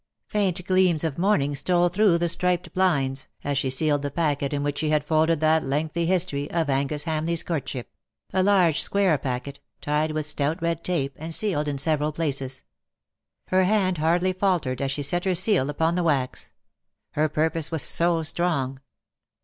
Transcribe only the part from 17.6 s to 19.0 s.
was so strong.